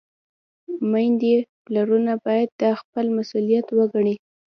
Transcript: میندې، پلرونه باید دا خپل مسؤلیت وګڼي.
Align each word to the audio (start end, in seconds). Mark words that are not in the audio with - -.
میندې، 0.91 1.35
پلرونه 1.65 2.13
باید 2.25 2.49
دا 2.61 2.71
خپل 2.81 3.05
مسؤلیت 3.17 3.67
وګڼي. 3.77 4.15